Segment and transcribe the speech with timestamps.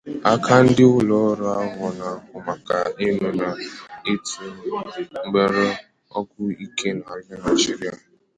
[0.33, 3.47] Aka ndị ụlọọrụ ahụ na-ahụ maka ịñụ na
[4.13, 4.43] ịtụ
[5.23, 5.65] mgbere
[6.17, 7.93] ọgwụ ike n'ala Nigeria